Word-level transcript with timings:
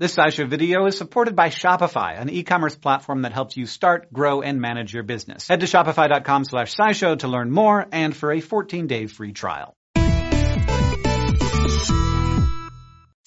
This 0.00 0.14
SciShow 0.14 0.46
video 0.48 0.86
is 0.86 0.96
supported 0.96 1.34
by 1.34 1.48
Shopify, 1.48 2.20
an 2.20 2.30
e-commerce 2.30 2.76
platform 2.76 3.22
that 3.22 3.32
helps 3.32 3.56
you 3.56 3.66
start, 3.66 4.12
grow, 4.12 4.42
and 4.42 4.60
manage 4.60 4.94
your 4.94 5.02
business. 5.02 5.48
Head 5.48 5.58
to 5.58 5.66
shopify.com 5.66 6.44
slash 6.44 6.76
scishow 6.76 7.18
to 7.18 7.26
learn 7.26 7.50
more 7.50 7.84
and 7.90 8.16
for 8.16 8.30
a 8.30 8.40
14-day 8.40 9.06
free 9.08 9.32
trial. 9.32 9.74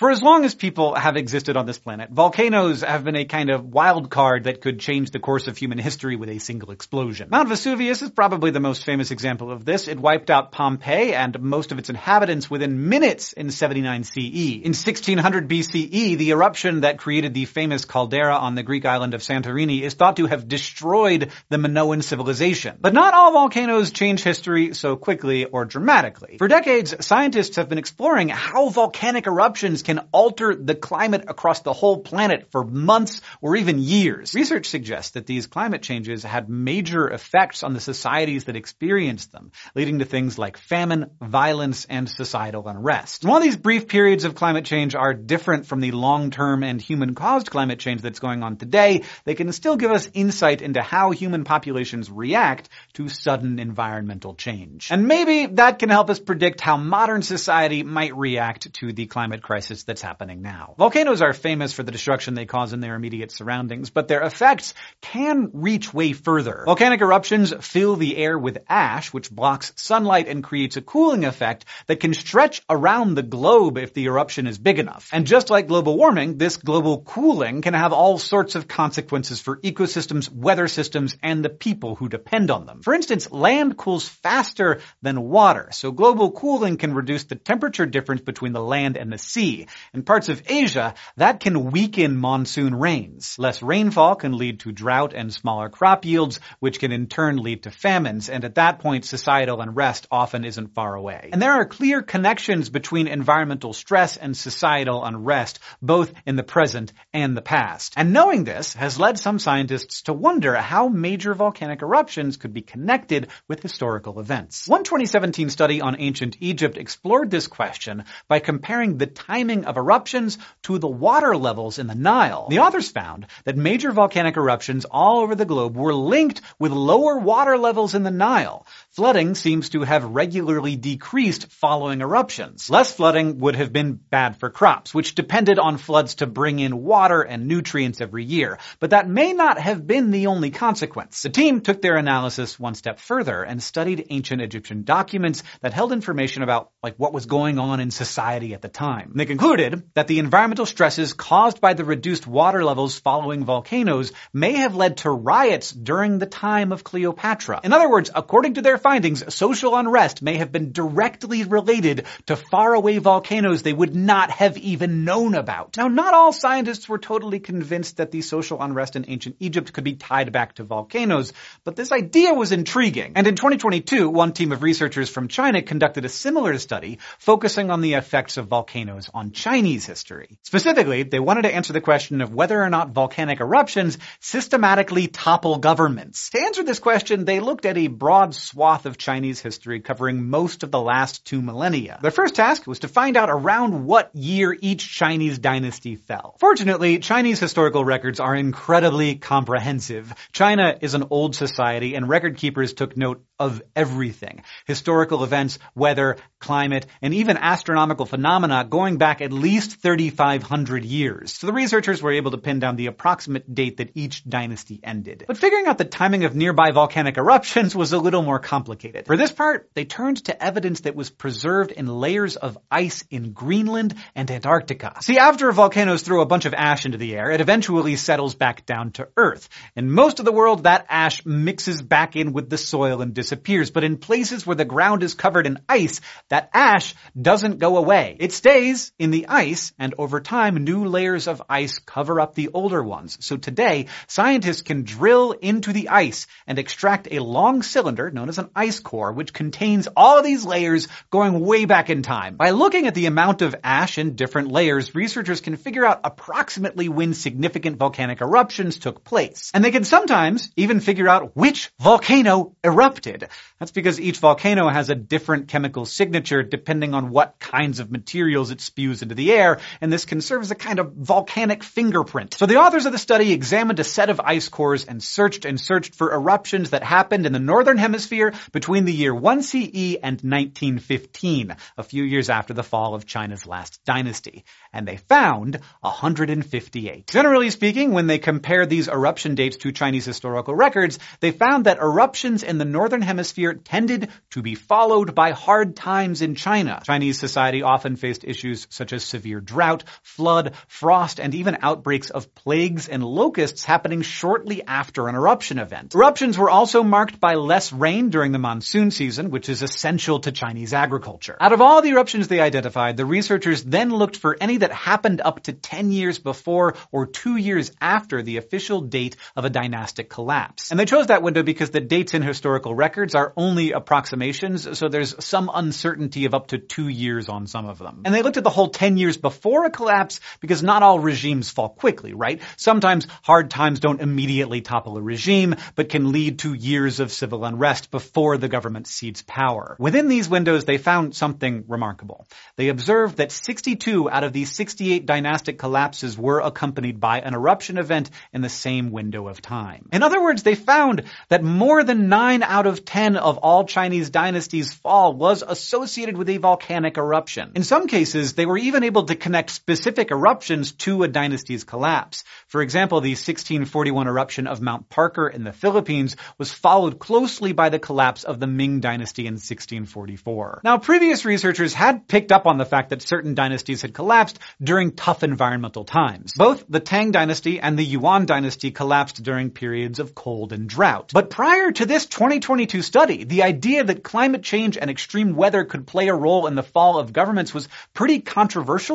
For 0.01 0.09
as 0.09 0.23
long 0.23 0.45
as 0.45 0.55
people 0.55 0.95
have 0.95 1.15
existed 1.15 1.57
on 1.57 1.67
this 1.67 1.77
planet, 1.77 2.09
volcanoes 2.09 2.81
have 2.81 3.03
been 3.03 3.15
a 3.15 3.25
kind 3.25 3.51
of 3.51 3.67
wild 3.67 4.09
card 4.09 4.45
that 4.45 4.59
could 4.59 4.79
change 4.79 5.11
the 5.11 5.19
course 5.19 5.45
of 5.45 5.55
human 5.55 5.77
history 5.77 6.15
with 6.15 6.29
a 6.29 6.39
single 6.39 6.71
explosion. 6.71 7.29
Mount 7.29 7.49
Vesuvius 7.49 8.01
is 8.01 8.09
probably 8.09 8.49
the 8.49 8.59
most 8.59 8.83
famous 8.83 9.11
example 9.11 9.51
of 9.51 9.63
this. 9.63 9.87
It 9.87 9.99
wiped 9.99 10.31
out 10.31 10.51
Pompeii 10.51 11.13
and 11.13 11.39
most 11.39 11.71
of 11.71 11.77
its 11.77 11.91
inhabitants 11.91 12.49
within 12.49 12.89
minutes 12.89 13.33
in 13.33 13.51
79 13.51 14.03
CE. 14.05 14.61
In 14.63 14.73
1600 14.73 15.47
BCE, 15.47 16.17
the 16.17 16.31
eruption 16.31 16.81
that 16.81 16.97
created 16.97 17.35
the 17.35 17.45
famous 17.45 17.85
caldera 17.85 18.37
on 18.37 18.55
the 18.55 18.63
Greek 18.63 18.87
island 18.87 19.13
of 19.13 19.21
Santorini 19.21 19.83
is 19.83 19.93
thought 19.93 20.15
to 20.15 20.25
have 20.25 20.47
destroyed 20.47 21.29
the 21.49 21.59
Minoan 21.59 22.01
civilization. 22.01 22.75
But 22.81 22.95
not 22.95 23.13
all 23.13 23.33
volcanoes 23.33 23.91
change 23.91 24.23
history 24.23 24.73
so 24.73 24.95
quickly 24.95 25.45
or 25.45 25.65
dramatically. 25.65 26.37
For 26.39 26.47
decades, 26.47 27.05
scientists 27.05 27.57
have 27.57 27.69
been 27.69 27.77
exploring 27.77 28.29
how 28.29 28.69
volcanic 28.69 29.27
eruptions 29.27 29.83
can 29.83 29.90
alter 30.11 30.55
the 30.55 30.75
climate 30.75 31.25
across 31.27 31.61
the 31.61 31.73
whole 31.73 31.99
planet 31.99 32.47
for 32.51 32.63
months 32.63 33.21
or 33.41 33.55
even 33.55 33.79
years. 33.79 34.33
Research 34.33 34.67
suggests 34.67 35.11
that 35.11 35.25
these 35.25 35.47
climate 35.47 35.81
changes 35.81 36.23
had 36.23 36.49
major 36.49 37.07
effects 37.07 37.63
on 37.63 37.73
the 37.73 37.79
societies 37.79 38.45
that 38.45 38.55
experienced 38.55 39.31
them, 39.31 39.51
leading 39.75 39.99
to 39.99 40.05
things 40.05 40.37
like 40.37 40.57
famine, 40.57 41.11
violence, 41.21 41.85
and 41.85 42.09
societal 42.09 42.67
unrest. 42.67 43.25
While 43.25 43.41
these 43.41 43.57
brief 43.57 43.87
periods 43.87 44.23
of 44.23 44.35
climate 44.35 44.65
change 44.65 44.95
are 44.95 45.13
different 45.13 45.65
from 45.65 45.79
the 45.79 45.91
long-term 45.91 46.63
and 46.63 46.81
human-caused 46.81 47.49
climate 47.49 47.79
change 47.79 48.01
that's 48.01 48.19
going 48.19 48.43
on 48.43 48.57
today, 48.57 49.03
they 49.25 49.35
can 49.35 49.51
still 49.51 49.77
give 49.77 49.91
us 49.91 50.09
insight 50.13 50.61
into 50.61 50.81
how 50.81 51.11
human 51.11 51.43
populations 51.43 52.09
react 52.09 52.69
to 52.93 53.09
sudden 53.09 53.59
environmental 53.59 54.35
change. 54.35 54.89
And 54.91 55.07
maybe 55.07 55.47
that 55.55 55.79
can 55.79 55.89
help 55.89 56.09
us 56.09 56.19
predict 56.19 56.61
how 56.61 56.77
modern 56.77 57.21
society 57.21 57.83
might 57.83 58.15
react 58.15 58.73
to 58.75 58.93
the 58.93 59.07
climate 59.07 59.41
crisis 59.41 59.80
that's 59.83 60.01
happening 60.01 60.41
now. 60.41 60.75
Volcanoes 60.77 61.21
are 61.21 61.33
famous 61.33 61.73
for 61.73 61.83
the 61.83 61.91
destruction 61.91 62.33
they 62.33 62.45
cause 62.45 62.73
in 62.73 62.79
their 62.79 62.95
immediate 62.95 63.31
surroundings, 63.31 63.89
but 63.89 64.07
their 64.07 64.21
effects 64.21 64.73
can 65.01 65.49
reach 65.53 65.93
way 65.93 66.13
further. 66.13 66.63
Volcanic 66.65 67.01
eruptions 67.01 67.53
fill 67.61 67.95
the 67.95 68.17
air 68.17 68.37
with 68.37 68.59
ash, 68.67 69.13
which 69.13 69.31
blocks 69.31 69.73
sunlight 69.75 70.27
and 70.27 70.43
creates 70.43 70.77
a 70.77 70.81
cooling 70.81 71.25
effect 71.25 71.65
that 71.87 71.99
can 71.99 72.13
stretch 72.13 72.61
around 72.69 73.15
the 73.15 73.23
globe 73.23 73.77
if 73.77 73.93
the 73.93 74.05
eruption 74.05 74.47
is 74.47 74.57
big 74.57 74.79
enough. 74.79 75.09
And 75.11 75.27
just 75.27 75.49
like 75.49 75.67
global 75.67 75.97
warming, 75.97 76.37
this 76.37 76.57
global 76.57 77.01
cooling 77.01 77.61
can 77.61 77.73
have 77.73 77.93
all 77.93 78.17
sorts 78.17 78.55
of 78.55 78.67
consequences 78.67 79.39
for 79.41 79.57
ecosystems, 79.57 80.31
weather 80.31 80.67
systems, 80.67 81.17
and 81.21 81.43
the 81.43 81.49
people 81.49 81.95
who 81.95 82.09
depend 82.09 82.51
on 82.51 82.65
them. 82.65 82.81
For 82.81 82.93
instance, 82.93 83.31
land 83.31 83.77
cools 83.77 84.07
faster 84.07 84.81
than 85.01 85.21
water, 85.21 85.69
so 85.71 85.91
global 85.91 86.31
cooling 86.31 86.77
can 86.77 86.93
reduce 86.93 87.25
the 87.25 87.35
temperature 87.35 87.85
difference 87.85 88.21
between 88.21 88.53
the 88.53 88.63
land 88.63 88.97
and 88.97 89.11
the 89.11 89.17
sea. 89.17 89.67
In 89.93 90.03
parts 90.03 90.29
of 90.29 90.41
Asia, 90.47 90.93
that 91.17 91.39
can 91.39 91.71
weaken 91.71 92.17
monsoon 92.17 92.75
rains. 92.75 93.35
Less 93.37 93.61
rainfall 93.61 94.15
can 94.15 94.37
lead 94.37 94.61
to 94.61 94.71
drought 94.71 95.13
and 95.13 95.33
smaller 95.33 95.69
crop 95.69 96.05
yields, 96.05 96.39
which 96.59 96.79
can 96.79 96.91
in 96.91 97.07
turn 97.07 97.37
lead 97.37 97.63
to 97.63 97.71
famines, 97.71 98.29
and 98.29 98.45
at 98.45 98.55
that 98.55 98.79
point 98.79 99.05
societal 99.05 99.61
unrest 99.61 100.07
often 100.09 100.45
isn't 100.45 100.73
far 100.73 100.95
away. 100.95 101.29
And 101.31 101.41
there 101.41 101.53
are 101.53 101.65
clear 101.65 102.01
connections 102.01 102.69
between 102.69 103.07
environmental 103.07 103.73
stress 103.73 104.17
and 104.17 104.35
societal 104.35 105.03
unrest, 105.03 105.59
both 105.81 106.13
in 106.25 106.35
the 106.35 106.43
present 106.43 106.93
and 107.13 107.35
the 107.35 107.41
past. 107.41 107.93
And 107.97 108.13
knowing 108.13 108.43
this 108.43 108.73
has 108.75 108.99
led 108.99 109.19
some 109.19 109.39
scientists 109.39 110.03
to 110.03 110.13
wonder 110.13 110.55
how 110.55 110.87
major 110.87 111.33
volcanic 111.33 111.81
eruptions 111.81 112.37
could 112.37 112.53
be 112.53 112.61
connected 112.61 113.27
with 113.47 113.61
historical 113.61 114.19
events. 114.19 114.67
One 114.67 114.83
2017 114.83 115.49
study 115.49 115.81
on 115.81 115.99
ancient 115.99 116.37
Egypt 116.39 116.77
explored 116.77 117.29
this 117.29 117.47
question 117.47 118.05
by 118.27 118.39
comparing 118.39 118.97
the 118.97 119.07
timing 119.07 119.50
of 119.65 119.77
eruptions 119.77 120.37
to 120.63 120.79
the 120.79 120.87
water 120.87 121.35
levels 121.37 121.77
in 121.77 121.87
the 121.87 121.95
Nile. 121.95 122.47
The 122.49 122.59
authors 122.59 122.89
found 122.89 123.27
that 123.43 123.57
major 123.57 123.91
volcanic 123.91 124.37
eruptions 124.37 124.85
all 124.85 125.19
over 125.19 125.35
the 125.35 125.45
globe 125.45 125.75
were 125.75 125.93
linked 125.93 126.41
with 126.57 126.71
lower 126.71 127.17
water 127.17 127.57
levels 127.57 127.93
in 127.93 128.03
the 128.03 128.11
Nile. 128.11 128.65
Flooding 128.91 129.35
seems 129.35 129.69
to 129.69 129.81
have 129.81 130.03
regularly 130.03 130.75
decreased 130.75 131.51
following 131.51 132.01
eruptions. 132.01 132.69
Less 132.69 132.93
flooding 132.93 133.39
would 133.39 133.55
have 133.55 133.73
been 133.73 133.93
bad 133.93 134.37
for 134.37 134.49
crops, 134.49 134.93
which 134.93 135.15
depended 135.15 135.59
on 135.59 135.77
floods 135.77 136.15
to 136.15 136.27
bring 136.27 136.59
in 136.59 136.81
water 136.83 137.21
and 137.21 137.47
nutrients 137.47 138.01
every 138.01 138.23
year. 138.23 138.57
But 138.79 138.91
that 138.91 139.09
may 139.09 139.33
not 139.33 139.59
have 139.59 139.85
been 139.85 140.11
the 140.11 140.27
only 140.27 140.51
consequence. 140.51 141.21
The 141.21 141.29
team 141.29 141.61
took 141.61 141.81
their 141.81 141.97
analysis 141.97 142.59
one 142.59 142.75
step 142.75 142.99
further 142.99 143.43
and 143.43 143.61
studied 143.61 144.07
ancient 144.09 144.41
Egyptian 144.41 144.83
documents 144.83 145.43
that 145.61 145.73
held 145.73 145.91
information 145.91 146.43
about 146.43 146.71
like 146.81 146.95
what 146.95 147.13
was 147.13 147.25
going 147.25 147.59
on 147.59 147.79
in 147.79 147.91
society 147.91 148.53
at 148.53 148.61
the 148.61 148.69
time. 148.69 149.11
They 149.15 149.25
concluded 149.25 149.40
that 149.41 150.05
the 150.07 150.19
environmental 150.19 150.67
stresses 150.67 151.13
caused 151.13 151.59
by 151.59 151.73
the 151.73 151.83
reduced 151.83 152.27
water 152.27 152.63
levels 152.63 152.99
following 152.99 153.43
volcanoes 153.43 154.11
may 154.31 154.53
have 154.57 154.75
led 154.75 154.97
to 154.97 155.09
riots 155.09 155.71
during 155.71 156.19
the 156.19 156.27
time 156.27 156.71
of 156.71 156.83
Cleopatra. 156.83 157.59
In 157.63 157.73
other 157.73 157.89
words, 157.89 158.11
according 158.13 158.53
to 158.53 158.61
their 158.61 158.77
findings, 158.77 159.33
social 159.33 159.75
unrest 159.75 160.21
may 160.21 160.37
have 160.37 160.51
been 160.51 160.71
directly 160.71 161.43
related 161.43 162.05
to 162.27 162.35
faraway 162.35 162.99
volcanoes 162.99 163.63
they 163.63 163.73
would 163.73 163.95
not 163.95 164.29
have 164.29 164.59
even 164.59 165.05
known 165.05 165.33
about. 165.33 165.75
Now, 165.75 165.87
not 165.87 166.13
all 166.13 166.31
scientists 166.31 166.87
were 166.87 166.99
totally 166.99 167.39
convinced 167.39 167.97
that 167.97 168.11
the 168.11 168.21
social 168.21 168.61
unrest 168.61 168.95
in 168.95 169.05
ancient 169.07 169.37
Egypt 169.39 169.73
could 169.73 169.83
be 169.83 169.95
tied 169.95 170.31
back 170.31 170.53
to 170.55 170.63
volcanoes, 170.63 171.33
but 171.63 171.75
this 171.75 171.91
idea 171.91 172.31
was 172.35 172.51
intriguing. 172.51 173.13
And 173.15 173.25
in 173.25 173.35
2022, 173.35 174.07
one 174.07 174.33
team 174.33 174.51
of 174.51 174.61
researchers 174.61 175.09
from 175.09 175.29
China 175.29 175.63
conducted 175.63 176.05
a 176.05 176.09
similar 176.09 176.59
study 176.59 176.99
focusing 177.17 177.71
on 177.71 177.81
the 177.81 177.95
effects 177.95 178.37
of 178.37 178.45
volcanoes 178.45 179.09
on 179.11 179.30
Chinese 179.31 179.85
history. 179.85 180.37
Specifically, 180.43 181.03
they 181.03 181.19
wanted 181.19 181.43
to 181.43 181.53
answer 181.53 181.73
the 181.73 181.81
question 181.81 182.21
of 182.21 182.33
whether 182.33 182.61
or 182.61 182.69
not 182.69 182.91
volcanic 182.91 183.39
eruptions 183.39 183.97
systematically 184.19 185.07
topple 185.07 185.57
governments. 185.57 186.29
To 186.31 186.41
answer 186.41 186.63
this 186.63 186.79
question, 186.79 187.25
they 187.25 187.39
looked 187.39 187.65
at 187.65 187.77
a 187.77 187.87
broad 187.87 188.35
swath 188.35 188.85
of 188.85 188.97
Chinese 188.97 189.39
history 189.39 189.79
covering 189.79 190.29
most 190.29 190.63
of 190.63 190.71
the 190.71 190.81
last 190.81 191.25
two 191.25 191.41
millennia. 191.41 191.99
Their 192.01 192.11
first 192.11 192.35
task 192.35 192.67
was 192.67 192.79
to 192.79 192.87
find 192.87 193.17
out 193.17 193.29
around 193.29 193.85
what 193.85 194.15
year 194.15 194.57
each 194.59 194.93
Chinese 194.93 195.39
dynasty 195.39 195.95
fell. 195.95 196.35
Fortunately, 196.39 196.99
Chinese 196.99 197.39
historical 197.39 197.85
records 197.85 198.19
are 198.19 198.35
incredibly 198.35 199.15
comprehensive. 199.15 200.13
China 200.31 200.77
is 200.81 200.93
an 200.93 201.07
old 201.09 201.35
society 201.35 201.95
and 201.95 202.09
record 202.09 202.37
keepers 202.37 202.73
took 202.73 202.97
note 202.97 203.23
of 203.39 203.61
everything. 203.75 204.43
Historical 204.65 205.23
events, 205.23 205.57
weather, 205.75 206.17
climate, 206.39 206.85
and 207.01 207.13
even 207.13 207.37
astronomical 207.37 208.05
phenomena 208.05 208.65
going 208.69 208.97
back 208.97 209.20
at 209.21 209.31
least 209.31 209.81
3,500 209.81 210.85
years. 210.85 211.33
So 211.33 211.47
the 211.47 211.53
researchers 211.53 212.01
were 212.01 212.11
able 212.11 212.31
to 212.31 212.37
pin 212.37 212.59
down 212.59 212.75
the 212.75 212.87
approximate 212.87 213.53
date 213.53 213.77
that 213.77 213.91
each 213.95 214.27
dynasty 214.27 214.79
ended. 214.83 215.25
But 215.27 215.37
figuring 215.37 215.67
out 215.67 215.77
the 215.77 215.85
timing 215.85 216.23
of 216.23 216.35
nearby 216.35 216.71
volcanic 216.71 217.17
eruptions 217.17 217.75
was 217.75 217.93
a 217.93 217.99
little 217.99 218.21
more 218.21 218.39
complicated. 218.39 219.05
For 219.05 219.17
this 219.17 219.31
part, 219.31 219.69
they 219.73 219.85
turned 219.85 220.25
to 220.25 220.43
evidence 220.43 220.81
that 220.81 220.95
was 220.95 221.09
preserved 221.09 221.71
in 221.71 221.87
layers 221.87 222.35
of 222.35 222.57
ice 222.69 223.03
in 223.09 223.33
Greenland 223.33 223.95
and 224.15 224.29
Antarctica. 224.29 224.95
See, 225.01 225.17
after 225.17 225.51
volcanoes 225.51 226.01
throw 226.01 226.21
a 226.21 226.25
bunch 226.25 226.45
of 226.45 226.53
ash 226.53 226.85
into 226.85 226.97
the 226.97 227.15
air, 227.15 227.31
it 227.31 227.41
eventually 227.41 227.95
settles 227.95 228.35
back 228.35 228.65
down 228.65 228.91
to 228.93 229.07
Earth. 229.15 229.49
In 229.75 229.91
most 229.91 230.19
of 230.19 230.25
the 230.25 230.31
world, 230.31 230.63
that 230.63 230.85
ash 230.89 231.25
mixes 231.25 231.81
back 231.81 232.15
in 232.15 232.33
with 232.33 232.49
the 232.49 232.57
soil 232.57 233.01
and 233.01 233.13
disappears. 233.13 233.71
But 233.71 233.83
in 233.83 233.97
places 233.97 234.45
where 234.45 234.55
the 234.55 234.65
ground 234.65 235.03
is 235.03 235.13
covered 235.13 235.45
in 235.45 235.59
ice, 235.69 236.01
that 236.29 236.49
ash 236.53 236.95
doesn't 237.19 237.59
go 237.59 237.77
away. 237.77 238.17
It 238.19 238.31
stays 238.33 238.91
in 238.97 239.10
the 239.11 239.27
ice, 239.27 239.73
and 239.77 239.93
over 239.97 240.19
time, 240.19 240.63
new 240.63 240.85
layers 240.85 241.27
of 241.27 241.41
ice 241.49 241.79
cover 241.79 242.19
up 242.19 242.35
the 242.35 242.49
older 242.53 242.83
ones. 242.83 243.17
So 243.21 243.37
today, 243.37 243.87
scientists 244.07 244.61
can 244.61 244.83
drill 244.83 245.31
into 245.31 245.73
the 245.73 245.89
ice 245.89 246.27
and 246.47 246.57
extract 246.57 247.07
a 247.11 247.19
long 247.19 247.61
cylinder 247.61 248.09
known 248.09 248.29
as 248.29 248.37
an 248.37 248.49
ice 248.55 248.79
core, 248.79 249.11
which 249.11 249.33
contains 249.33 249.87
all 249.95 250.17
of 250.17 250.23
these 250.23 250.45
layers 250.45 250.87
going 251.09 251.39
way 251.39 251.65
back 251.65 251.89
in 251.89 252.01
time. 252.01 252.35
By 252.35 252.51
looking 252.51 252.87
at 252.87 252.95
the 252.95 253.05
amount 253.05 253.41
of 253.41 253.55
ash 253.63 253.97
in 253.97 254.15
different 254.15 254.51
layers, 254.51 254.95
researchers 254.95 255.41
can 255.41 255.57
figure 255.57 255.85
out 255.85 256.01
approximately 256.03 256.89
when 256.89 257.13
significant 257.13 257.77
volcanic 257.77 258.21
eruptions 258.21 258.77
took 258.77 259.03
place. 259.03 259.51
And 259.53 259.63
they 259.63 259.71
can 259.71 259.83
sometimes 259.83 260.51
even 260.55 260.79
figure 260.79 261.07
out 261.07 261.35
which 261.35 261.71
volcano 261.79 262.55
erupted. 262.63 263.27
That's 263.59 263.71
because 263.71 263.99
each 263.99 264.17
volcano 264.17 264.69
has 264.69 264.89
a 264.89 264.95
different 264.95 265.47
chemical 265.47 265.85
signature 265.85 266.43
depending 266.43 266.93
on 266.93 267.09
what 267.09 267.39
kinds 267.39 267.79
of 267.79 267.91
materials 267.91 268.51
it 268.51 268.61
spews 268.61 269.00
into 269.01 269.15
the 269.15 269.31
air, 269.31 269.59
and 269.81 269.91
this 269.91 270.05
can 270.05 270.21
serve 270.21 270.41
as 270.41 270.51
a 270.51 270.55
kind 270.55 270.79
of 270.79 270.93
volcanic 270.93 271.63
fingerprint. 271.63 272.35
So 272.35 272.45
the 272.45 272.57
authors 272.57 272.85
of 272.85 272.91
the 272.91 272.97
study 272.97 273.31
examined 273.31 273.79
a 273.79 273.83
set 273.83 274.09
of 274.09 274.19
ice 274.19 274.49
cores 274.49 274.85
and 274.85 275.01
searched 275.01 275.45
and 275.45 275.59
searched 275.59 275.95
for 275.95 276.13
eruptions 276.13 276.71
that 276.71 276.83
happened 276.83 277.25
in 277.25 277.33
the 277.33 277.39
northern 277.39 277.77
hemisphere 277.77 278.33
between 278.51 278.85
the 278.85 278.93
year 278.93 279.13
1 279.13 279.43
CE 279.43 279.95
and 279.95 280.21
1915, 280.21 281.55
a 281.77 281.83
few 281.83 282.03
years 282.03 282.29
after 282.29 282.53
the 282.53 282.63
fall 282.63 282.95
of 282.95 283.05
China's 283.05 283.45
last 283.45 283.83
dynasty. 283.85 284.45
And 284.73 284.87
they 284.87 284.97
found 284.97 285.59
158. 285.81 287.07
Generally 287.07 287.49
speaking, 287.49 287.91
when 287.91 288.07
they 288.07 288.19
compared 288.19 288.69
these 288.69 288.87
eruption 288.87 289.35
dates 289.35 289.57
to 289.57 289.71
Chinese 289.71 290.05
historical 290.05 290.55
records, 290.55 290.99
they 291.19 291.31
found 291.31 291.65
that 291.65 291.79
eruptions 291.79 292.43
in 292.43 292.57
the 292.57 292.65
northern 292.65 293.01
hemisphere 293.01 293.53
tended 293.53 294.09
to 294.31 294.41
be 294.41 294.55
followed 294.55 295.15
by 295.15 295.31
hard 295.31 295.75
times 295.75 296.21
in 296.21 296.35
China. 296.35 296.81
Chinese 296.85 297.19
society 297.19 297.63
often 297.63 297.95
faced 297.95 298.23
issues 298.23 298.67
such 298.69 298.90
as 298.93 299.03
severe 299.03 299.39
drought, 299.39 299.83
flood, 300.03 300.53
frost, 300.67 301.19
and 301.19 301.33
even 301.35 301.57
outbreaks 301.61 302.09
of 302.09 302.33
plagues 302.35 302.87
and 302.87 303.03
locusts 303.03 303.65
happening 303.65 304.01
shortly 304.01 304.63
after 304.65 305.07
an 305.07 305.15
eruption 305.15 305.59
event. 305.59 305.93
Eruptions 305.95 306.37
were 306.37 306.49
also 306.49 306.83
marked 306.83 307.19
by 307.19 307.35
less 307.35 307.73
rain 307.73 308.09
during 308.09 308.31
the 308.31 308.39
monsoon 308.39 308.91
season, 308.91 309.31
which 309.31 309.49
is 309.49 309.61
essential 309.61 310.19
to 310.19 310.31
Chinese 310.31 310.73
agriculture. 310.73 311.37
Out 311.39 311.53
of 311.53 311.61
all 311.61 311.81
the 311.81 311.89
eruptions 311.89 312.27
they 312.27 312.39
identified, 312.39 312.97
the 312.97 313.05
researchers 313.05 313.63
then 313.63 313.89
looked 313.89 314.17
for 314.17 314.37
any 314.39 314.57
that 314.57 314.71
happened 314.71 315.21
up 315.21 315.43
to 315.43 315.53
10 315.53 315.91
years 315.91 316.19
before 316.19 316.75
or 316.91 317.05
two 317.05 317.35
years 317.35 317.71
after 317.79 318.21
the 318.21 318.37
official 318.37 318.81
date 318.81 319.15
of 319.35 319.45
a 319.45 319.49
dynastic 319.49 320.09
collapse. 320.09 320.71
And 320.71 320.79
they 320.79 320.85
chose 320.85 321.07
that 321.07 321.21
window 321.21 321.43
because 321.43 321.69
the 321.69 321.81
dates 321.81 322.13
in 322.13 322.21
historical 322.21 322.75
records 322.75 323.15
are 323.15 323.33
only 323.35 323.71
approximations, 323.71 324.77
so 324.77 324.89
there's 324.89 325.23
some 325.23 325.49
uncertainty 325.53 326.25
of 326.25 326.33
up 326.33 326.47
to 326.47 326.57
two 326.57 326.87
years 326.87 327.29
on 327.29 327.47
some 327.47 327.67
of 327.67 327.79
them. 327.79 328.01
And 328.05 328.13
they 328.13 328.21
looked 328.21 328.37
at 328.37 328.43
the 328.43 328.49
whole 328.49 328.69
10 328.81 328.97
years 328.97 329.15
before 329.15 329.65
a 329.65 329.69
collapse 329.69 330.19
because 330.39 330.63
not 330.63 330.81
all 330.81 330.97
regimes 330.99 331.51
fall 331.51 331.69
quickly, 331.69 332.15
right? 332.15 332.41
Sometimes 332.57 333.05
hard 333.21 333.51
times 333.51 333.79
don't 333.79 334.01
immediately 334.01 334.61
topple 334.61 334.97
a 334.97 335.01
regime, 335.03 335.55
but 335.75 335.87
can 335.87 336.11
lead 336.11 336.39
to 336.39 336.55
years 336.55 336.99
of 336.99 337.11
civil 337.11 337.45
unrest 337.45 337.91
before 337.91 338.39
the 338.39 338.47
government 338.47 338.87
cedes 338.87 339.21
power. 339.21 339.75
Within 339.77 340.07
these 340.07 340.27
windows, 340.27 340.65
they 340.65 340.79
found 340.79 341.15
something 341.15 341.65
remarkable. 341.67 342.25
They 342.55 342.69
observed 342.69 343.17
that 343.17 343.31
62 343.31 344.09
out 344.09 344.23
of 344.23 344.33
these 344.33 344.51
68 344.51 345.05
dynastic 345.05 345.59
collapses 345.59 346.17
were 346.17 346.39
accompanied 346.39 346.99
by 346.99 347.19
an 347.19 347.35
eruption 347.35 347.77
event 347.77 348.09
in 348.33 348.41
the 348.41 348.49
same 348.49 348.89
window 348.89 349.27
of 349.27 349.43
time. 349.43 349.89
In 349.93 350.01
other 350.01 350.23
words, 350.23 350.41
they 350.41 350.55
found 350.55 351.03
that 351.29 351.43
more 351.43 351.83
than 351.83 352.09
9 352.09 352.41
out 352.41 352.65
of 352.65 352.83
10 352.83 353.15
of 353.15 353.37
all 353.37 353.65
Chinese 353.65 354.09
dynasties' 354.09 354.73
fall 354.73 355.13
was 355.13 355.43
associated 355.47 356.17
with 356.17 356.29
a 356.29 356.37
volcanic 356.37 356.97
eruption. 356.97 357.51
In 357.53 357.63
some 357.63 357.85
cases, 357.85 358.33
they 358.33 358.47
were 358.47 358.57
even 358.61 358.83
able 358.83 359.03
to 359.03 359.15
connect 359.15 359.49
specific 359.49 360.11
eruptions 360.11 360.71
to 360.73 361.03
a 361.03 361.07
dynasty's 361.07 361.63
collapse. 361.63 362.23
For 362.47 362.61
example, 362.61 363.01
the 363.01 363.11
1641 363.11 364.07
eruption 364.07 364.47
of 364.47 364.61
Mount 364.61 364.89
Parker 364.89 365.27
in 365.27 365.43
the 365.43 365.53
Philippines 365.53 366.15
was 366.37 366.53
followed 366.53 366.99
closely 366.99 367.53
by 367.53 367.69
the 367.69 367.79
collapse 367.79 368.23
of 368.23 368.39
the 368.39 368.47
Ming 368.47 368.79
dynasty 368.79 369.23
in 369.23 369.33
1644. 369.33 370.61
Now, 370.63 370.77
previous 370.77 371.25
researchers 371.25 371.73
had 371.73 372.07
picked 372.07 372.31
up 372.31 372.45
on 372.45 372.57
the 372.57 372.65
fact 372.65 372.89
that 372.89 373.01
certain 373.01 373.35
dynasties 373.35 373.81
had 373.81 373.93
collapsed 373.93 374.39
during 374.61 374.91
tough 374.91 375.23
environmental 375.23 375.83
times. 375.83 376.33
Both 376.35 376.65
the 376.69 376.79
Tang 376.79 377.11
dynasty 377.11 377.59
and 377.59 377.77
the 377.77 377.83
Yuan 377.83 378.25
dynasty 378.25 378.71
collapsed 378.71 379.23
during 379.23 379.49
periods 379.49 379.99
of 379.99 380.15
cold 380.15 380.53
and 380.53 380.67
drought. 380.67 381.11
But 381.13 381.29
prior 381.29 381.71
to 381.71 381.85
this 381.85 382.05
2022 382.05 382.81
study, 382.81 383.23
the 383.23 383.43
idea 383.43 383.83
that 383.83 384.03
climate 384.03 384.43
change 384.43 384.77
and 384.77 384.89
extreme 384.89 385.35
weather 385.35 385.65
could 385.65 385.87
play 385.87 386.07
a 386.07 386.15
role 386.15 386.47
in 386.47 386.55
the 386.55 386.63
fall 386.63 386.99
of 386.99 387.13
governments 387.13 387.53
was 387.53 387.67
pretty 387.93 388.19
controversial 388.19 388.50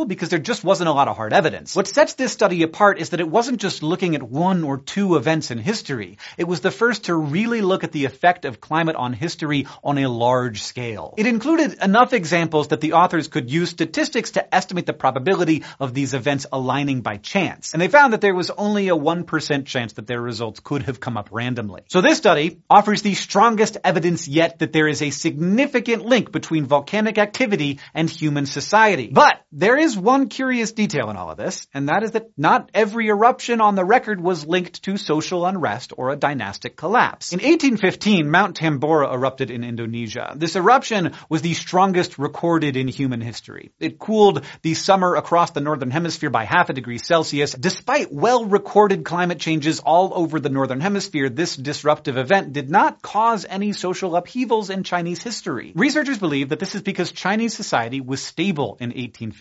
because 0.07 0.29
there 0.29 0.39
just 0.39 0.65
wasn't 0.65 0.89
a 0.89 0.93
lot 0.93 1.09
of 1.09 1.17
hard 1.17 1.33
evidence. 1.33 1.75
What 1.75 1.89
sets 1.89 2.15
this 2.15 2.33
study 2.33 2.63
apart 2.63 2.99
is 2.99 3.11
that 3.11 3.21
it 3.21 3.29
wasn't 3.29 3.61
just 3.61 3.83
looking 3.83 4.15
at 4.15 4.23
one 4.23 4.65
or 4.65 4.79
two 4.79 5.17
events 5.17 5.51
in 5.51 5.59
history. 5.59 6.19
It 6.37 6.45
was 6.45 6.61
the 6.61 6.71
first 6.71 7.05
to 7.05 7.15
really 7.15 7.61
look 7.61 7.85
at 7.85 7.93
the 7.93 8.05
effect 8.05 8.45
of 8.45 8.61
climate 8.61 8.97
on 8.97 9.13
history 9.13 9.67
on 9.83 9.99
a 9.99 10.09
large 10.09 10.63
scale. 10.63 11.15
It 11.17 11.27
included 11.27 11.83
enough 11.83 12.13
examples 12.13 12.69
that 12.69 12.81
the 12.81 12.95
authors 12.95 13.29
could 13.29 13.51
use 13.51 13.71
statistics 13.71 14.33
to 14.33 14.55
estimate 14.55 14.87
the 14.87 14.93
probability 14.93 15.65
of 15.81 15.95
these 15.95 16.15
events 16.15 16.47
aligning 16.53 17.01
by 17.03 17.17
chance. 17.17 17.73
And 17.73 17.81
they 17.81 17.89
found 17.89 18.13
that 18.13 18.21
there 18.21 18.35
was 18.35 18.51
only 18.51 18.89
a 18.89 18.97
1% 18.97 19.67
chance 19.67 19.95
that 19.95 20.07
their 20.07 20.21
results 20.21 20.61
could 20.61 20.83
have 20.83 21.01
come 21.01 21.17
up 21.17 21.29
randomly. 21.33 21.83
So 21.89 22.01
this 22.01 22.19
study 22.19 22.61
offers 22.69 23.03
the 23.03 23.15
strongest 23.15 23.77
evidence 23.85 24.29
yet 24.29 24.59
that 24.59 24.73
there 24.73 24.89
is 24.89 25.03
a 25.03 25.11
significant 25.11 26.05
link 26.05 26.33
between 26.33 26.67
volcanic 26.67 27.19
activity 27.19 27.81
and 27.95 28.09
human 28.09 28.47
society. 28.47 29.11
But 29.13 29.41
there 29.53 29.79
is 29.79 29.97
one 29.97 30.29
curious 30.29 30.73
detail 30.73 31.09
in 31.09 31.17
all 31.17 31.31
of 31.31 31.37
this, 31.37 31.69
and 31.73 31.89
that 31.89 32.03
is 32.03 32.11
that 32.11 32.27
not 32.37 32.69
every 32.75 33.07
eruption 33.07 33.61
on 33.61 33.77
the 33.77 33.85
record 33.85 34.21
was 34.21 34.45
linked 34.45 34.83
to 34.83 34.97
social 34.97 35.47
unrest 35.47 35.93
or 35.97 36.11
a 36.11 36.17
dynastic 36.17 36.77
collapse. 36.77 37.33
In 37.33 37.39
1815, 37.39 38.29
Mount 38.29 38.59
Tambora 38.59 39.15
erupted 39.15 39.53
in 39.53 39.63
Indonesia. 39.63 40.33
This 40.35 40.57
eruption 40.57 41.13
was 41.29 41.43
the 41.43 41.55
strongest 41.55 42.19
recorded 42.19 42.77
in 42.77 42.89
human 42.89 43.21
history. 43.21 43.71
It 43.79 44.01
cooled 44.01 44.45
the 44.63 44.75
summer 44.75 45.15
across 45.15 45.53
the 45.53 45.61
northern 45.61 45.93
hemisphere 45.93 46.31
by 46.31 46.45
half 46.45 46.69
a 46.69 46.73
degree 46.73 46.99
Celsius. 46.99 47.53
Despite 47.53 48.13
well-recorded 48.13 49.05
climate 49.05 49.39
changes 49.39 49.79
all 49.79 50.13
over 50.13 50.41
the 50.41 50.51
northern 50.51 50.81
hemisphere, 50.81 51.29
this 51.29 51.57
disruptive 51.57 52.19
event 52.19 52.53
did 52.53 52.69
not 52.69 53.01
cause 53.01 53.47
any 53.49 53.73
social 53.73 54.17
upheavals 54.17 54.71
in 54.71 54.83
Chinese 54.83 55.23
history. 55.23 55.73
Researchers 55.77 56.19
believe 56.19 56.49
that 56.49 56.59
this 56.59 56.75
is 56.75 56.83
because 56.83 57.13
Chinese 57.13 57.55
society 57.55 58.01
was 58.01 58.21
stable 58.21 58.77
in 58.81 58.89
1815. 58.89 59.36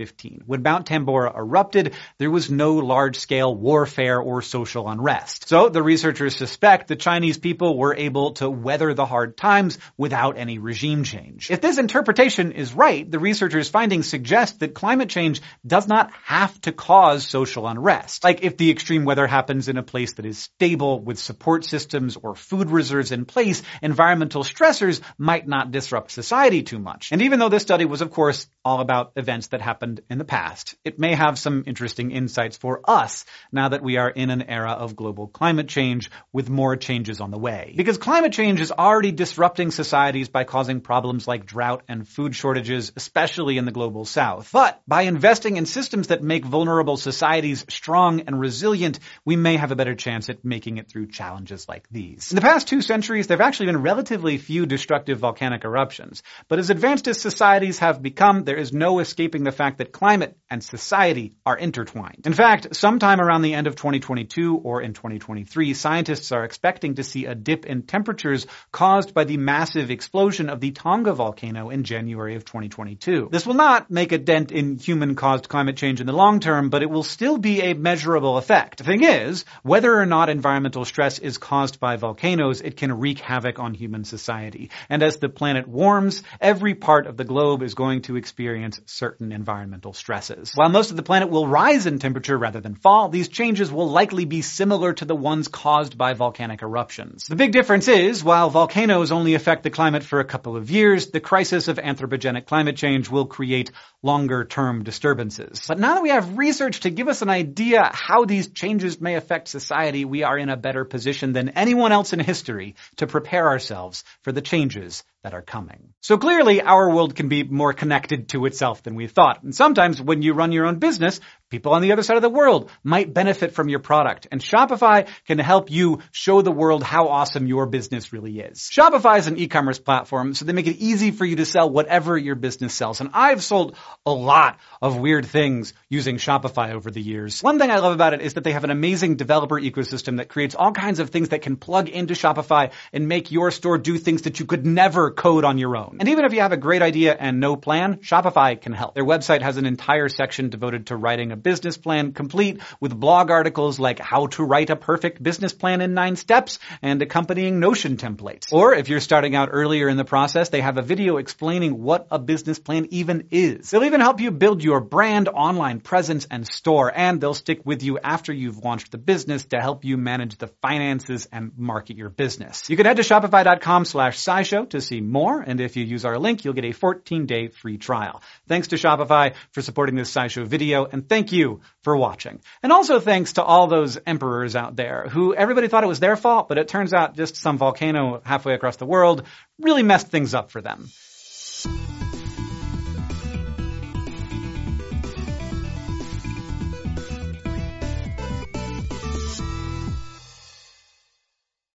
When 0.46 0.62
Mount 0.62 0.88
Tambora 0.88 1.36
erupted, 1.36 1.94
there 2.18 2.32
was 2.32 2.52
no 2.52 2.76
large-scale 2.76 3.56
warfare 3.56 4.20
or 4.20 4.42
social 4.42 4.88
unrest. 4.88 5.48
So 5.48 5.70
the 5.70 5.84
researchers 5.84 6.36
suspect 6.36 6.88
the 6.88 6.96
Chinese 6.96 7.38
people 7.38 7.78
were 7.78 7.96
able 7.96 8.34
to 8.34 8.50
weather 8.50 8.94
the 8.94 9.06
hard 9.06 9.38
times 9.38 9.78
without 9.98 10.38
any 10.38 10.58
regime 10.58 11.04
change. 11.04 11.52
If 11.52 11.62
this 11.62 11.78
interpretation 11.78 12.52
is 12.52 12.74
right, 12.74 13.10
the 13.10 13.20
researchers' 13.20 13.70
findings 13.70 14.10
suggest 14.10 14.60
that 14.60 14.74
climate 14.74 15.10
change 15.10 15.42
does 15.66 15.88
not 15.88 16.12
have 16.24 16.60
to 16.62 16.72
cause 16.72 17.28
social 17.28 17.68
unrest. 17.68 18.24
Like 18.24 18.44
if 18.44 18.58
the 18.58 18.72
extreme 18.72 19.06
weather 19.06 19.28
happens 19.28 19.68
in 19.68 19.78
a 19.78 19.84
place 19.84 20.14
that 20.14 20.26
is 20.26 20.40
stable 20.40 21.00
with 21.00 21.20
support 21.20 21.66
systems 21.66 22.18
or 22.18 22.36
food 22.36 22.70
reserves 22.70 23.12
in 23.12 23.26
place, 23.26 23.62
environmental 23.82 24.44
stressors 24.44 25.02
might 25.18 25.48
not 25.48 25.72
disrupt 25.72 26.12
society 26.12 26.64
too 26.64 26.80
much. 26.80 27.12
And 27.12 27.22
even 27.22 27.40
though 27.40 27.50
this 27.50 27.62
study 27.62 27.86
was 27.86 28.02
of 28.02 28.12
course 28.12 28.48
all 28.64 28.82
about 28.82 29.12
events 29.16 29.48
that 29.48 29.62
happened 29.62 29.85
in 30.10 30.18
the 30.18 30.26
past, 30.26 30.76
it 30.84 31.00
may 31.00 31.16
have 31.16 31.40
some 31.40 31.64
interesting 31.66 32.12
insights 32.12 32.58
for 32.58 32.82
us 32.86 33.26
now 33.52 33.70
that 33.70 33.84
we 33.84 33.98
are 33.98 34.10
in 34.10 34.30
an 34.30 34.44
era 34.44 34.72
of 34.72 34.96
global 34.96 35.28
climate 35.28 35.68
change 35.68 36.12
with 36.34 36.50
more 36.50 36.76
changes 36.76 37.22
on 37.22 37.32
the 37.32 37.38
way. 37.38 37.74
Because 37.76 37.98
climate 37.98 38.34
change 38.34 38.62
is 38.62 38.72
already 38.72 39.12
disrupting 39.12 39.72
societies 39.72 40.30
by 40.30 40.44
causing 40.44 40.82
problems 40.82 41.28
like 41.28 41.46
drought 41.46 41.84
and 41.88 42.08
food 42.08 42.36
shortages, 42.36 42.92
especially 42.96 43.58
in 43.58 43.66
the 43.66 43.72
global 43.72 44.06
south. 44.06 44.50
But 44.52 44.82
by 44.88 45.04
investing 45.04 45.58
in 45.58 45.66
systems 45.66 46.08
that 46.08 46.24
make 46.24 46.46
vulnerable 46.46 46.98
societies 46.98 47.66
strong 47.70 48.22
and 48.22 48.40
resilient, 48.40 49.00
we 49.24 49.36
may 49.36 49.58
have 49.58 49.72
a 49.72 49.76
better 49.76 49.96
chance 49.96 50.30
at 50.30 50.44
making 50.44 50.78
it 50.78 50.90
through 50.90 51.08
challenges 51.08 51.68
like 51.68 51.88
these. 51.90 52.32
In 52.32 52.36
the 52.36 52.42
past 52.42 52.68
two 52.68 52.82
centuries, 52.82 53.28
there 53.28 53.38
have 53.38 53.48
actually 53.48 53.68
been 53.68 53.82
relatively 53.82 54.38
few 54.38 54.66
destructive 54.66 55.20
volcanic 55.20 55.64
eruptions. 55.64 56.24
But 56.48 56.60
as 56.60 56.70
advanced 56.70 57.08
as 57.08 57.20
societies 57.20 57.80
have 57.80 58.02
become, 58.02 58.44
there 58.44 58.58
is 58.58 58.74
no 58.74 59.00
escaping 59.00 59.44
the 59.44 59.52
fact 59.52 59.75
that 59.78 59.92
climate 59.92 60.38
and 60.50 60.64
society 60.64 61.36
are 61.46 61.58
intertwined. 61.58 62.24
In 62.26 62.34
fact, 62.34 62.76
sometime 62.76 63.20
around 63.20 63.42
the 63.42 63.54
end 63.54 63.68
of 63.68 63.76
2022 63.76 64.58
or 64.58 64.82
in 64.82 64.94
2023, 64.94 65.74
scientists 65.74 66.32
are 66.32 66.44
expecting 66.44 66.96
to 66.96 67.04
see 67.04 67.26
a 67.26 67.36
dip 67.36 67.66
in 67.66 67.84
temperatures 67.84 68.48
caused 68.72 69.14
by 69.14 69.24
the 69.24 69.38
massive 69.38 69.92
explosion 69.92 70.50
of 70.50 70.60
the 70.60 70.72
Tonga 70.72 71.14
volcano 71.14 71.70
in 71.70 71.84
January 71.84 72.36
of 72.36 72.46
2022. 72.46 73.30
This 73.32 73.46
will 73.46 73.56
not 73.56 73.90
make 73.90 74.12
a 74.12 74.18
dent 74.18 74.52
in 74.52 74.78
human-caused 74.78 75.50
climate 75.50 75.78
change 75.78 76.02
in 76.02 76.08
the 76.08 76.14
long 76.14 76.40
term, 76.40 76.70
but 76.70 76.84
it 76.84 76.90
will 76.90 77.04
still 77.04 77.38
be 77.38 77.62
a 77.62 77.74
measurable 77.74 78.38
effect. 78.38 78.78
The 78.78 78.84
thing 78.84 79.04
is, 79.04 79.46
whether 79.64 79.94
or 79.94 80.06
not 80.06 80.30
environmental 80.30 80.86
stress 80.86 81.20
is 81.20 81.38
caused 81.38 81.80
by 81.80 81.98
volcanoes, 81.98 82.62
it 82.62 82.78
can 82.78 83.00
wreak 83.00 83.20
havoc 83.20 83.60
on 83.60 83.74
human 83.74 84.04
society. 84.04 84.70
And 84.90 85.04
as 85.04 85.18
the 85.18 85.30
planet 85.30 85.68
warms, 85.68 86.24
every 86.40 86.76
part 86.76 87.08
of 87.08 87.18
the 87.18 87.24
globe 87.24 87.64
is 87.64 87.74
going 87.74 88.04
to 88.04 88.16
experience 88.16 88.80
certain 88.86 89.32
environmental 89.66 89.94
stresses. 89.94 90.52
While 90.54 90.70
most 90.70 90.92
of 90.92 90.98
the 90.98 91.04
planet 91.04 91.30
will 91.30 91.48
rise 91.48 91.88
in 91.88 91.98
temperature 91.98 92.38
rather 92.38 92.62
than 92.62 92.76
fall, 92.76 93.10
these 93.10 93.30
changes 93.30 93.72
will 93.72 93.90
likely 93.90 94.26
be 94.26 94.44
similar 94.44 94.94
to 94.94 95.06
the 95.06 95.16
ones 95.16 95.48
caused 95.48 95.98
by 95.98 96.14
volcanic 96.14 96.62
eruptions. 96.62 97.26
The 97.26 97.36
big 97.36 97.52
difference 97.52 97.88
is, 97.88 98.24
while 98.24 98.52
volcanoes 98.52 99.12
only 99.12 99.34
affect 99.34 99.64
the 99.64 99.72
climate 99.72 100.04
for 100.04 100.20
a 100.20 100.26
couple 100.26 100.56
of 100.56 100.70
years, 100.70 101.08
the 101.08 101.20
crisis 101.20 101.68
of 101.68 101.78
anthropogenic 101.78 102.46
climate 102.46 102.78
change 102.78 103.10
will 103.10 103.26
create 103.26 103.72
longer 104.04 104.46
term 104.46 104.84
disturbances. 104.84 105.64
But 105.68 105.80
now 105.80 105.96
that 105.96 106.04
we 106.04 106.10
have 106.10 106.38
research 106.38 106.82
to 106.82 106.92
give 106.92 107.08
us 107.08 107.24
an 107.24 107.30
idea 107.30 107.90
how 107.92 108.26
these 108.26 108.50
changes 108.50 109.02
may 109.02 109.16
affect 109.16 109.48
society, 109.48 110.06
we 110.06 110.22
are 110.22 110.38
in 110.38 110.50
a 110.50 110.58
better 110.58 110.86
position 110.86 111.34
than 111.34 111.50
anyone 111.50 111.92
else 111.92 112.14
in 112.14 112.20
history 112.20 112.76
to 112.98 113.08
prepare 113.08 113.48
ourselves 113.48 114.04
for 114.22 114.32
the 114.32 114.42
changes 114.42 115.04
that 115.24 115.34
are 115.34 115.42
coming. 115.42 115.90
So 116.02 116.20
clearly 116.20 116.62
our 116.62 116.88
world 116.94 117.16
can 117.16 117.30
be 117.30 117.42
more 117.42 117.74
connected 117.74 118.30
to 118.30 118.46
itself 118.46 118.84
than 118.84 118.94
we 118.94 119.08
thought. 119.08 119.42
And 119.42 119.55
Sometimes 119.56 120.02
when 120.02 120.22
you 120.22 120.34
run 120.34 120.52
your 120.52 120.66
own 120.66 120.80
business, 120.80 121.20
people 121.50 121.74
on 121.74 121.82
the 121.82 121.92
other 121.92 122.04
side 122.04 122.18
of 122.18 122.22
the 122.22 122.30
world 122.30 122.70
might 122.84 123.14
benefit 123.14 123.54
from 123.54 123.70
your 123.70 123.80
product. 123.80 124.28
And 124.32 124.42
Shopify 124.42 125.08
can 125.26 125.40
help 125.40 125.72
you 125.72 126.00
show 126.12 126.42
the 126.42 126.52
world 126.52 126.84
how 126.84 127.08
awesome 127.08 127.48
your 127.48 127.66
business 127.66 128.12
really 128.12 128.40
is. 128.40 128.60
Shopify 128.60 129.20
is 129.20 129.28
an 129.28 129.38
e-commerce 129.38 129.80
platform, 129.80 130.34
so 130.34 130.46
they 130.46 130.54
make 130.54 130.68
it 130.68 130.78
easy 130.78 131.12
for 131.12 131.24
you 131.24 131.38
to 131.38 131.46
sell 131.46 131.70
whatever 131.70 132.18
your 132.18 132.36
business 132.36 132.74
sells. 132.74 133.00
And 133.00 133.12
I've 133.14 133.44
sold 133.44 133.76
a 134.06 134.12
lot 134.12 134.60
of 134.82 134.98
weird 134.98 135.26
things 135.26 135.74
using 135.90 136.18
Shopify 136.18 136.74
over 136.74 136.92
the 136.92 137.02
years. 137.02 137.42
One 137.42 137.60
thing 137.60 137.72
I 137.72 137.80
love 137.80 137.94
about 137.94 138.14
it 138.14 138.22
is 138.22 138.34
that 138.34 138.44
they 138.44 138.52
have 138.52 138.64
an 138.64 138.72
amazing 138.72 139.16
developer 139.16 139.60
ecosystem 139.60 140.18
that 140.18 140.30
creates 140.30 140.56
all 140.56 140.72
kinds 140.72 141.00
of 141.00 141.10
things 141.10 141.30
that 141.30 141.42
can 141.42 141.56
plug 141.56 141.90
into 141.90 142.14
Shopify 142.14 142.72
and 142.92 143.08
make 143.08 143.32
your 143.32 143.52
store 143.52 143.78
do 143.78 143.98
things 143.98 144.24
that 144.24 144.40
you 144.40 144.46
could 144.46 144.66
never 144.66 145.12
code 145.12 145.46
on 145.46 145.58
your 145.58 145.78
own. 145.78 145.98
And 146.00 146.10
even 146.10 146.26
if 146.26 146.34
you 146.34 146.42
have 146.42 146.52
a 146.52 146.58
great 146.58 146.82
idea 146.82 147.16
and 147.18 147.40
no 147.40 147.56
plan, 147.56 147.98
Shopify 147.98 148.60
can 148.60 148.74
help. 148.74 148.96
Their 148.96 149.06
website 149.06 149.42
has 149.46 149.58
an 149.58 149.66
entire 149.68 150.10
section 150.10 150.50
devoted 150.50 150.88
to 150.88 150.96
writing 150.96 151.32
a 151.32 151.36
business 151.36 151.78
plan 151.78 152.14
complete 152.14 152.60
with 152.80 153.00
blog 153.00 153.30
articles 153.30 153.80
like 153.80 154.00
how 154.00 154.26
to 154.28 154.44
write 154.44 154.72
a 154.72 154.76
perfect 154.76 155.22
business 155.22 155.54
plan 155.54 155.82
in 155.82 155.94
nine 155.94 156.16
steps 156.16 156.58
and 156.82 157.02
accompanying 157.02 157.60
Notion 157.60 157.96
templates. 157.96 158.52
Or 158.52 158.74
if 158.74 158.90
you're 158.90 159.00
starting 159.00 159.36
out 159.36 159.50
earlier 159.52 159.88
in 159.88 159.98
the 159.98 160.04
process, 160.04 160.50
they 160.50 160.62
have 160.62 160.78
a 160.78 160.82
video 160.82 161.18
explaining 161.18 161.82
what 161.82 162.08
a 162.10 162.18
business 162.18 162.58
plan 162.58 162.88
even 162.90 163.28
is. 163.30 163.70
They'll 163.70 163.84
even 163.84 164.02
help 164.02 164.20
you 164.20 164.32
build 164.32 164.64
your 164.64 164.82
brand, 164.82 165.30
online 165.30 165.80
presence, 165.80 166.26
and 166.30 166.48
store, 166.48 166.92
and 166.94 167.22
they'll 167.22 167.36
stick 167.36 167.62
with 167.66 167.84
you 167.84 168.00
after 168.00 168.34
you've 168.34 168.58
launched 168.58 168.92
the 168.92 168.98
business 168.98 169.46
to 169.46 169.62
help 169.62 169.86
you 169.86 169.96
manage 169.96 170.38
the 170.38 170.48
finances 170.64 171.28
and 171.32 171.52
market 171.56 171.98
your 171.98 172.10
business. 172.10 172.68
You 172.68 172.78
can 172.78 172.88
head 172.88 172.98
to 172.98 173.04
shopify.com 173.04 173.86
slash 173.86 174.18
scishow 174.18 174.68
to 174.72 174.82
see 174.82 175.02
more, 175.02 175.40
and 175.40 175.62
if 175.62 175.78
you 175.78 175.86
use 175.86 176.04
our 176.04 176.18
link, 176.18 176.44
you'll 176.44 176.56
get 176.56 176.66
a 176.66 176.70
14-day 176.70 177.50
free 177.50 177.78
trial. 177.78 178.24
Thanks 178.48 178.70
to 178.70 178.76
Shopify 178.76 179.35
for 179.52 179.62
supporting 179.62 179.96
this 179.96 180.14
SciShow 180.14 180.46
video, 180.46 180.86
and 180.86 181.08
thank 181.08 181.32
you 181.32 181.62
for 181.84 181.96
watching. 181.96 182.42
And 182.64 182.72
also 182.72 183.00
thanks 183.00 183.34
to 183.34 183.44
all 183.44 183.68
those 183.68 183.98
emperors 184.06 184.56
out 184.56 184.76
there 184.76 185.08
who 185.10 185.34
everybody 185.34 185.68
thought 185.68 185.84
it 185.84 185.88
was 185.88 186.00
their 186.00 186.16
fault, 186.16 186.50
but 186.50 186.58
it 186.58 186.68
turns 186.68 186.94
out 186.94 187.16
just 187.16 187.36
some 187.36 187.58
volcano 187.58 188.22
halfway 188.26 188.54
across 188.54 188.78
the 188.78 188.86
world 188.86 189.24
really 189.60 189.84
messed 189.84 190.08
things 190.08 190.34
up 190.34 190.52
for 190.52 190.62
them. 190.62 190.90